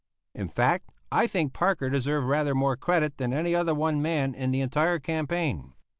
[0.33, 4.49] In fact, I think Parker deserved rather more credit than any other one man in
[4.49, 5.75] the entire campaign.